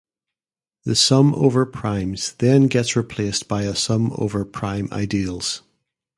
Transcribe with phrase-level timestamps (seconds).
[0.83, 5.61] The sum over primes then gets replaced by a sum over prime ideals.